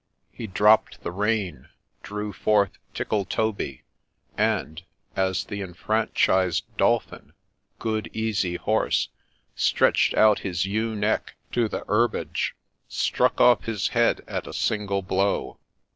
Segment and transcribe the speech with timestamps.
[0.31, 1.69] He dropped the rein,
[2.01, 3.83] drew forth Tickletoby,
[4.35, 4.81] and,
[5.15, 7.33] as the enfranchised Dolphin,
[7.77, 9.09] good easy horse,
[9.55, 12.55] stretched out his ewe neck to the herbage,
[12.87, 15.59] struck off his head at a single blow.